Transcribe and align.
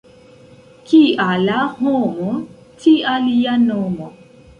Kia 0.85 1.27
la 1.43 1.57
homo, 1.81 2.31
tia 2.81 3.13
lia 3.27 3.55
nomo. 3.67 4.09